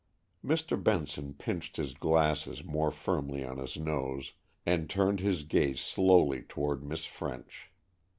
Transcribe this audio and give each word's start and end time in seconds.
Mr. 0.43 0.83
Benson 0.83 1.35
pinched 1.35 1.77
his 1.77 1.93
glasses 1.93 2.63
more 2.63 2.89
firmly 2.89 3.45
on 3.45 3.59
his 3.59 3.77
nose, 3.77 4.33
and 4.65 4.89
turned 4.89 5.19
his 5.19 5.43
gaze 5.43 5.79
slowly 5.79 6.41
toward 6.41 6.83
Miss 6.83 7.05
French. 7.05 7.69